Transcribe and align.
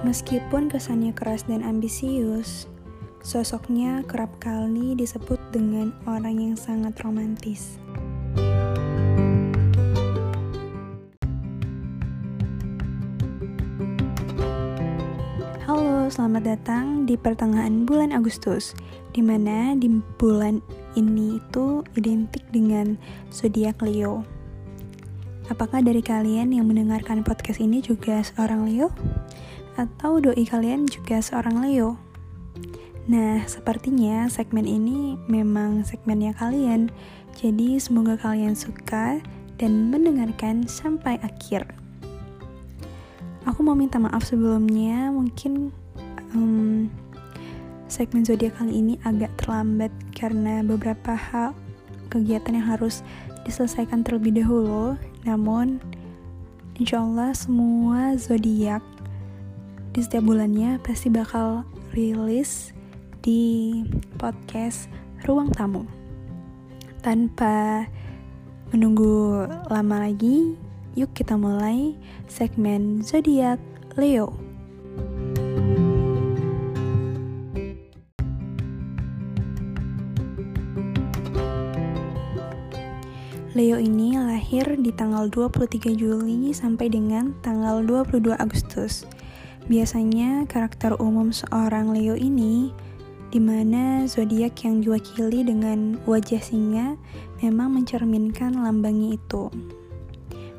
Meskipun 0.00 0.72
kesannya 0.72 1.12
keras 1.12 1.44
dan 1.44 1.60
ambisius, 1.60 2.64
sosoknya 3.20 4.00
kerap 4.08 4.32
kali 4.40 4.96
disebut 4.96 5.36
dengan 5.52 5.92
orang 6.08 6.40
yang 6.40 6.56
sangat 6.56 6.96
romantis. 7.04 7.76
Halo, 15.68 16.08
selamat 16.08 16.48
datang 16.48 17.04
di 17.04 17.20
pertengahan 17.20 17.84
bulan 17.84 18.16
Agustus, 18.16 18.72
di 19.12 19.20
mana 19.20 19.76
di 19.76 20.00
bulan 20.16 20.64
ini 20.96 21.36
itu 21.36 21.84
identik 22.00 22.48
dengan 22.48 22.96
zodiak 23.28 23.76
Leo. 23.84 24.24
Apakah 25.52 25.84
dari 25.84 26.00
kalian 26.00 26.56
yang 26.56 26.64
mendengarkan 26.64 27.20
podcast 27.20 27.60
ini 27.60 27.84
juga 27.84 28.24
seorang 28.24 28.64
Leo? 28.64 28.88
Atau 29.78 30.18
doi 30.18 30.42
kalian 30.46 30.86
juga 30.88 31.22
seorang 31.22 31.62
Leo. 31.62 31.98
Nah, 33.10 33.42
sepertinya 33.50 34.30
segmen 34.30 34.70
ini 34.70 35.18
memang 35.26 35.82
segmennya 35.82 36.30
kalian. 36.38 36.94
Jadi, 37.34 37.80
semoga 37.82 38.14
kalian 38.14 38.54
suka 38.54 39.18
dan 39.58 39.90
mendengarkan 39.90 40.70
sampai 40.70 41.18
akhir. 41.24 41.66
Aku 43.48 43.66
mau 43.66 43.74
minta 43.74 43.98
maaf 43.98 44.22
sebelumnya, 44.22 45.10
mungkin 45.10 45.74
um, 46.36 46.86
segmen 47.90 48.22
zodiak 48.22 48.54
kali 48.60 48.78
ini 48.78 48.94
agak 49.02 49.34
terlambat 49.42 49.90
karena 50.14 50.62
beberapa 50.62 51.16
hal 51.16 51.50
kegiatan 52.12 52.62
yang 52.62 52.68
harus 52.78 53.02
diselesaikan 53.42 54.06
terlebih 54.06 54.38
dahulu. 54.44 54.94
Namun, 55.26 55.82
insya 56.78 57.02
Allah 57.02 57.34
semua 57.34 58.14
zodiak 58.20 58.84
di 59.90 60.06
setiap 60.06 60.22
bulannya 60.22 60.78
pasti 60.86 61.10
bakal 61.10 61.66
rilis 61.90 62.70
di 63.26 63.82
podcast 64.22 64.86
Ruang 65.26 65.50
Tamu. 65.50 65.82
Tanpa 67.02 67.90
menunggu 68.70 69.50
lama 69.66 70.06
lagi, 70.06 70.54
yuk 70.94 71.10
kita 71.10 71.34
mulai 71.34 71.98
segmen 72.30 73.02
zodiak 73.02 73.58
Leo. 73.98 74.30
Leo 83.50 83.82
ini 83.82 84.14
lahir 84.14 84.78
di 84.78 84.94
tanggal 84.94 85.26
23 85.26 85.90
Juli 85.98 86.54
sampai 86.54 86.86
dengan 86.86 87.34
tanggal 87.42 87.82
22 87.82 88.38
Agustus. 88.38 89.02
Biasanya 89.70 90.50
karakter 90.50 90.98
umum 90.98 91.30
seorang 91.30 91.94
Leo 91.94 92.18
ini 92.18 92.74
di 93.30 93.38
mana 93.38 94.02
zodiak 94.02 94.66
yang 94.66 94.82
diwakili 94.82 95.46
dengan 95.46 95.94
wajah 96.10 96.42
singa 96.42 96.98
memang 97.38 97.78
mencerminkan 97.78 98.58
lambangnya 98.58 99.14
itu. 99.14 99.46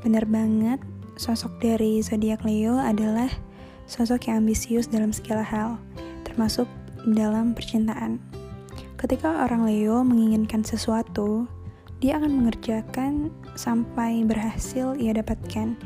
Benar 0.00 0.24
banget, 0.24 0.80
sosok 1.20 1.52
dari 1.60 2.00
zodiak 2.00 2.48
Leo 2.48 2.80
adalah 2.80 3.28
sosok 3.84 4.32
yang 4.32 4.40
ambisius 4.40 4.88
dalam 4.88 5.12
segala 5.12 5.44
hal, 5.44 5.76
termasuk 6.24 6.64
dalam 7.04 7.52
percintaan. 7.52 8.16
Ketika 8.96 9.44
orang 9.44 9.68
Leo 9.68 10.00
menginginkan 10.00 10.64
sesuatu, 10.64 11.44
dia 12.00 12.16
akan 12.16 12.40
mengerjakan 12.40 13.28
sampai 13.52 14.24
berhasil 14.24 14.96
ia 14.96 15.12
dapatkan. 15.12 15.76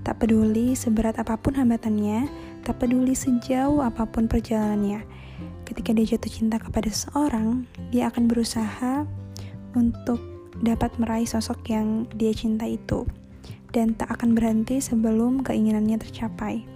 Tak 0.00 0.16
peduli 0.16 0.72
seberat 0.72 1.20
apa 1.20 1.36
pun 1.36 1.58
hambatannya, 1.58 2.30
Tak 2.60 2.76
peduli 2.76 3.16
sejauh 3.16 3.80
apa 3.80 4.04
pun 4.04 4.28
perjalanannya, 4.28 5.02
ketika 5.64 5.96
dia 5.96 6.16
jatuh 6.16 6.30
cinta 6.30 6.56
kepada 6.60 6.92
seseorang, 6.92 7.64
dia 7.88 8.12
akan 8.12 8.28
berusaha 8.28 9.08
untuk 9.72 10.20
dapat 10.60 10.92
meraih 11.00 11.24
sosok 11.24 11.62
yang 11.72 12.04
dia 12.12 12.36
cinta 12.36 12.68
itu, 12.68 13.08
dan 13.72 13.96
tak 13.96 14.12
akan 14.12 14.36
berhenti 14.36 14.82
sebelum 14.82 15.40
keinginannya 15.40 15.96
tercapai. 15.96 16.66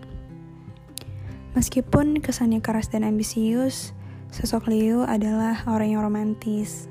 Meskipun 1.55 2.19
kesannya 2.19 2.59
keras 2.59 2.91
dan 2.91 3.06
ambisius, 3.06 3.94
sosok 4.34 4.73
Leo 4.73 5.06
adalah 5.06 5.62
orang 5.71 5.94
yang 5.94 6.03
romantis. 6.03 6.91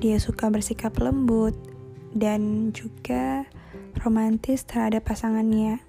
Dia 0.00 0.16
suka 0.16 0.48
bersikap 0.48 0.96
lembut 0.96 1.52
dan 2.16 2.72
juga 2.72 3.44
romantis 4.00 4.64
terhadap 4.64 5.04
pasangannya 5.04 5.84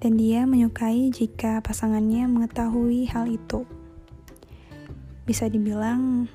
dan 0.00 0.16
dia 0.16 0.48
menyukai 0.48 1.12
jika 1.12 1.60
pasangannya 1.60 2.24
mengetahui 2.24 3.04
hal 3.12 3.28
itu. 3.28 3.68
Bisa 5.28 5.46
dibilang, 5.46 6.26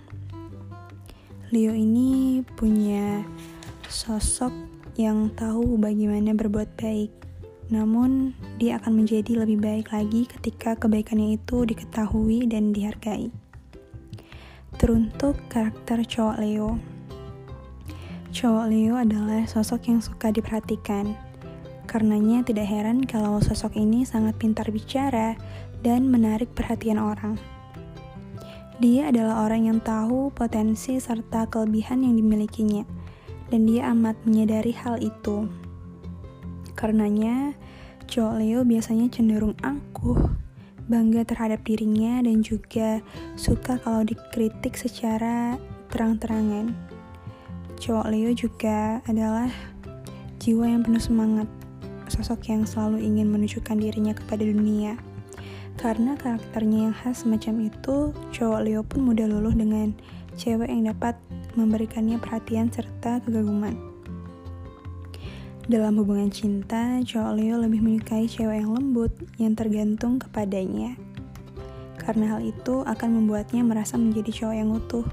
Leo 1.49 1.73
ini 1.73 2.45
punya 2.55 3.25
sosok 3.89 4.53
yang 4.95 5.33
tahu 5.33 5.81
bagaimana 5.81 6.37
berbuat 6.37 6.77
baik, 6.77 7.11
namun 7.73 8.37
dia 8.61 8.77
akan 8.77 9.01
menjadi 9.01 9.43
lebih 9.43 9.59
baik 9.59 9.89
lagi 9.89 10.29
ketika 10.29 10.77
kebaikannya 10.77 11.35
itu 11.35 11.65
diketahui 11.65 12.45
dan 12.45 12.69
dihargai. 12.69 13.33
Teruntuk 14.77 15.35
karakter 15.49 16.05
cowok 16.05 16.37
Leo. 16.37 16.77
Cowok 18.35 18.65
Leo 18.69 18.93
adalah 18.99 19.47
sosok 19.47 19.89
yang 19.89 19.99
suka 20.03 20.29
diperhatikan, 20.29 21.17
Karenanya 21.85 22.41
tidak 22.43 22.67
heran 22.67 23.05
kalau 23.05 23.37
sosok 23.39 23.77
ini 23.77 24.03
sangat 24.03 24.35
pintar 24.41 24.67
bicara 24.73 25.37
dan 25.85 26.09
menarik 26.09 26.51
perhatian 26.51 26.97
orang. 26.97 27.37
Dia 28.83 29.07
adalah 29.07 29.47
orang 29.47 29.71
yang 29.71 29.79
tahu 29.79 30.35
potensi 30.35 30.99
serta 30.99 31.47
kelebihan 31.47 32.03
yang 32.03 32.19
dimilikinya, 32.19 32.83
dan 33.47 33.63
dia 33.63 33.87
amat 33.95 34.19
menyadari 34.27 34.75
hal 34.75 34.99
itu. 34.99 35.47
Karenanya, 36.75 37.55
cowok 38.11 38.35
Leo 38.43 38.67
biasanya 38.67 39.07
cenderung 39.07 39.55
angkuh, 39.63 40.27
bangga 40.91 41.23
terhadap 41.23 41.63
dirinya, 41.63 42.19
dan 42.19 42.43
juga 42.43 42.99
suka 43.39 43.79
kalau 43.79 44.03
dikritik 44.03 44.75
secara 44.75 45.55
terang-terangan. 45.87 46.75
Cowok 47.79 48.11
Leo 48.11 48.35
juga 48.35 48.99
adalah 49.07 49.47
jiwa 50.43 50.67
yang 50.67 50.83
penuh 50.83 50.99
semangat 50.99 51.47
sosok 52.09 52.49
yang 52.51 52.63
selalu 52.65 53.03
ingin 53.03 53.29
menunjukkan 53.29 53.77
dirinya 53.77 54.13
kepada 54.17 54.43
dunia. 54.45 54.97
Karena 55.75 56.15
karakternya 56.15 56.89
yang 56.89 56.95
khas 56.95 57.27
semacam 57.27 57.67
itu, 57.67 58.15
cowok 58.31 58.59
Leo 58.63 58.81
pun 58.81 59.11
mudah 59.11 59.27
luluh 59.27 59.51
dengan 59.51 59.91
cewek 60.39 60.71
yang 60.71 60.87
dapat 60.91 61.19
memberikannya 61.59 62.15
perhatian 62.19 62.71
serta 62.71 63.19
kegaguman. 63.23 63.75
Dalam 65.65 65.97
hubungan 65.97 66.29
cinta, 66.29 67.01
cowok 67.01 67.33
Leo 67.41 67.57
lebih 67.57 67.81
menyukai 67.81 68.29
cewek 68.29 68.61
yang 68.61 68.77
lembut, 68.77 69.09
yang 69.41 69.57
tergantung 69.57 70.21
kepadanya. 70.21 70.93
Karena 71.97 72.37
hal 72.37 72.45
itu 72.45 72.85
akan 72.85 73.17
membuatnya 73.17 73.65
merasa 73.65 73.97
menjadi 73.97 74.29
cowok 74.29 74.55
yang 74.55 74.69
utuh. 74.69 75.07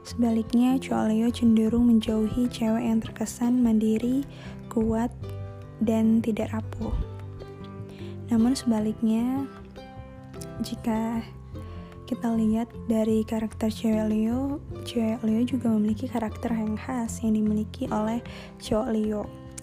Sebaliknya, 0.00 0.80
cowok 0.80 1.04
Leo 1.12 1.28
cenderung 1.28 1.84
menjauhi 1.84 2.48
cewek 2.48 2.80
yang 2.80 3.04
terkesan 3.04 3.60
mandiri, 3.60 4.24
kuat, 4.72 5.12
dan 5.84 6.24
tidak 6.24 6.50
rapuh. 6.50 6.92
Namun 8.32 8.56
sebaliknya, 8.56 9.44
jika 10.64 11.20
kita 12.04 12.36
lihat 12.36 12.68
dari 12.84 13.24
karakter 13.24 13.72
cewek 13.72 14.12
Leo, 14.12 14.60
cewek 14.84 15.24
Leo 15.24 15.40
juga 15.44 15.72
memiliki 15.72 16.04
karakter 16.04 16.52
yang 16.52 16.76
khas 16.76 17.24
yang 17.24 17.32
dimiliki 17.36 17.88
oleh 17.88 18.20
cowok 18.60 18.88
Leo, 18.92 19.22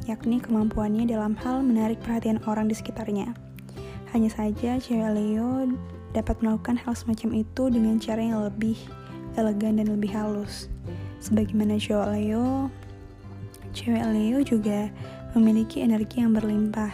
yakni 0.10 0.42
kemampuannya 0.42 1.06
dalam 1.06 1.38
hal 1.38 1.62
menarik 1.62 2.02
perhatian 2.02 2.42
orang 2.50 2.66
di 2.66 2.74
sekitarnya. 2.74 3.34
Hanya 4.14 4.30
saja 4.34 4.82
cewek 4.82 5.12
Leo 5.14 5.70
dapat 6.18 6.42
melakukan 6.42 6.76
hal 6.82 6.98
semacam 6.98 7.46
itu 7.46 7.64
dengan 7.70 8.02
cara 8.02 8.20
yang 8.20 8.42
lebih 8.44 8.76
elegan 9.40 9.80
dan 9.80 9.88
lebih 9.88 10.12
halus. 10.12 10.68
Sebagaimana 11.22 11.78
cowok 11.78 12.08
Leo, 12.18 12.68
cewek 13.72 14.06
Leo 14.12 14.40
juga 14.44 14.90
memiliki 15.32 15.80
energi 15.80 16.20
yang 16.20 16.36
berlimpah, 16.36 16.92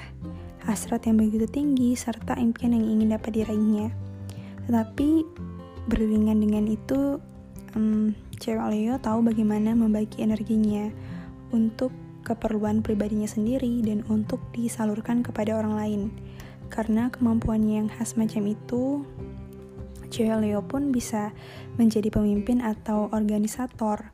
hasrat 0.68 1.10
yang 1.10 1.18
begitu 1.18 1.50
tinggi, 1.50 1.98
serta 1.98 2.38
impian 2.38 2.76
yang 2.76 2.86
ingin 2.86 3.16
dapat 3.18 3.32
diraihnya. 3.34 3.90
Tetapi 4.70 5.10
beriringan 5.90 6.38
dengan 6.44 6.70
itu, 6.70 7.18
um, 7.74 8.14
cewek 8.38 8.68
Leo 8.70 8.96
tahu 9.02 9.26
bagaimana 9.26 9.74
membagi 9.74 10.22
energinya 10.22 10.92
untuk 11.56 11.90
keperluan 12.28 12.84
pribadinya 12.84 13.26
sendiri 13.26 13.80
dan 13.82 14.04
untuk 14.12 14.44
disalurkan 14.52 15.24
kepada 15.24 15.56
orang 15.56 15.74
lain. 15.80 16.02
Karena 16.68 17.08
kemampuannya 17.08 17.74
yang 17.80 17.90
khas 17.90 18.20
macam 18.20 18.44
itu, 18.46 19.08
cewek 20.12 20.44
Leo 20.44 20.60
pun 20.68 20.92
bisa 20.92 21.32
menjadi 21.80 22.12
pemimpin 22.12 22.60
atau 22.60 23.08
organisator 23.16 24.12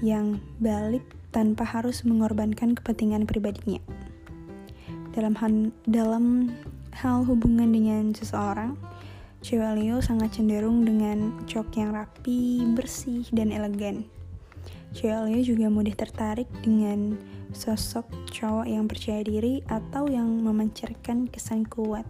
yang 0.00 0.38
balik 0.62 1.19
tanpa 1.30 1.66
harus 1.66 2.02
mengorbankan 2.06 2.74
kepentingan 2.74 3.26
pribadinya. 3.26 3.82
Dalam 5.10 5.34
han, 5.38 5.74
dalam 5.86 6.54
hal 6.94 7.26
hubungan 7.26 7.70
dengan 7.70 8.14
seseorang, 8.14 8.78
cewek 9.42 9.78
Leo 9.78 9.98
sangat 10.04 10.38
cenderung 10.38 10.86
dengan 10.86 11.34
cowok 11.46 11.70
yang 11.74 11.90
rapi, 11.94 12.62
bersih, 12.76 13.26
dan 13.34 13.50
elegan. 13.50 14.06
Cewek 14.94 15.30
Leo 15.30 15.40
juga 15.42 15.66
mudah 15.70 15.94
tertarik 15.94 16.50
dengan 16.62 17.14
sosok 17.54 18.06
cowok 18.30 18.66
yang 18.66 18.86
percaya 18.86 19.22
diri 19.26 19.62
atau 19.66 20.06
yang 20.06 20.28
memancarkan 20.42 21.26
kesan 21.30 21.66
kuat. 21.66 22.06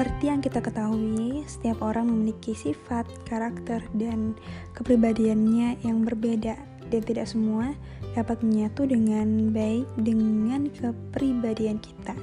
Seperti 0.00 0.32
yang 0.32 0.40
kita 0.40 0.64
ketahui, 0.64 1.44
setiap 1.44 1.84
orang 1.84 2.08
memiliki 2.08 2.56
sifat, 2.56 3.04
karakter, 3.28 3.84
dan 3.92 4.32
kepribadiannya 4.72 5.76
yang 5.84 6.08
berbeda, 6.08 6.56
dan 6.88 7.02
tidak 7.04 7.28
semua 7.28 7.76
dapat 8.16 8.40
menyatu 8.40 8.88
dengan 8.88 9.52
baik 9.52 9.84
dengan 10.00 10.72
kepribadian 10.72 11.84
kita. 11.84 12.16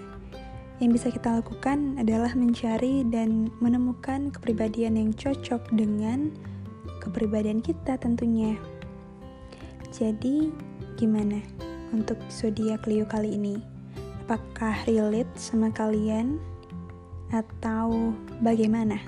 Yang 0.81 0.89
bisa 0.89 1.07
kita 1.21 1.29
lakukan 1.37 2.01
adalah 2.01 2.33
mencari 2.33 3.05
dan 3.13 3.53
menemukan 3.61 4.33
kepribadian 4.33 4.97
yang 4.97 5.13
cocok 5.13 5.61
dengan 5.69 6.33
kepribadian 6.97 7.61
kita 7.61 7.93
tentunya. 8.01 8.57
Jadi, 9.93 10.49
gimana 10.97 11.45
untuk 11.93 12.17
zodiak 12.33 12.89
Leo 12.89 13.05
kali 13.05 13.37
ini? 13.37 13.61
Apakah 14.25 14.81
relate 14.89 15.29
sama 15.37 15.69
kalian? 15.69 16.56
Atau 17.31 18.13
bagaimana? 18.39 18.99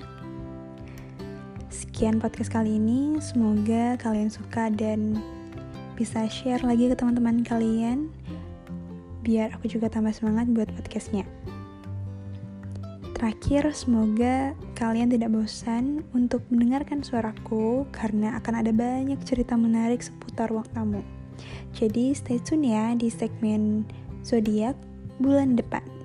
Sekian 1.70 2.20
podcast 2.20 2.52
kali 2.52 2.80
ini, 2.80 3.20
semoga 3.22 4.00
kalian 4.00 4.32
suka 4.32 4.72
dan 4.72 5.20
bisa 6.00 6.26
share 6.32 6.64
lagi 6.64 6.88
ke 6.88 6.96
teman-teman 6.96 7.44
kalian 7.44 8.08
biar 9.20 9.52
aku 9.52 9.68
juga 9.68 9.92
tambah 9.92 10.16
semangat 10.16 10.48
buat 10.50 10.72
podcastnya. 10.74 11.28
Terakhir, 13.20 13.68
semoga 13.76 14.56
kalian 14.80 15.12
tidak 15.12 15.36
bosan 15.36 16.08
untuk 16.16 16.40
mendengarkan 16.48 17.04
suaraku 17.04 17.84
karena 17.92 18.40
akan 18.40 18.64
ada 18.64 18.72
banyak 18.72 19.20
cerita 19.28 19.60
menarik 19.60 20.00
seputar 20.00 20.48
ruang 20.48 20.72
tamu. 20.72 21.04
Jadi 21.76 22.16
stay 22.16 22.40
tune 22.40 22.72
ya 22.72 22.96
di 22.96 23.12
segmen 23.12 23.84
zodiak 24.24 24.80
bulan 25.20 25.60
depan. 25.60 25.99